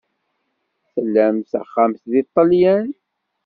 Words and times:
Tlamt 0.93 1.51
axxam 1.61 1.91
deg 2.11 2.25
Ṭṭalyan? 2.27 2.87